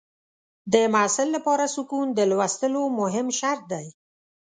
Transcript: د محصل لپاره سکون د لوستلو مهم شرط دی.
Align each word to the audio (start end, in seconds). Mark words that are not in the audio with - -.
د 0.73 0.75
محصل 0.93 1.27
لپاره 1.35 1.65
سکون 1.75 2.07
د 2.13 2.19
لوستلو 2.31 2.83
مهم 2.99 3.27
شرط 3.39 3.61
دی. 3.73 3.87